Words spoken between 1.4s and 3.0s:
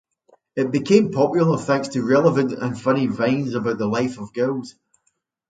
thanks to relevant and